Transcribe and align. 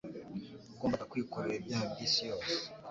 Yagomba 0.71 1.07
kwikorera 1.11 1.57
ibyaha 1.61 1.85
by'isi 1.91 2.21
yose. 2.29 2.53